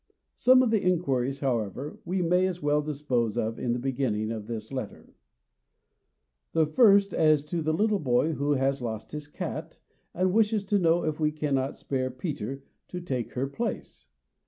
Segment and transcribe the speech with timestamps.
[0.35, 4.47] Some of the inquiries, however, we may as well dispose of in the beginning of
[4.47, 5.13] this letter.
[6.55, 9.77] And first as to the little boy who has lost his cat,
[10.15, 14.07] and wishes to know if we cannot spare Peter to take her place.